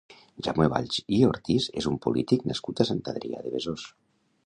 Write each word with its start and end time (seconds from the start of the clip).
Jaume 0.45 0.65
Valls 0.75 1.01
i 1.17 1.19
Ortiz 1.27 1.69
és 1.83 1.89
un 1.93 2.01
polític 2.07 2.49
nascut 2.53 2.85
a 2.87 2.91
Sant 2.93 3.07
Adrià 3.15 3.47
de 3.47 3.57
Besòs. 3.59 3.89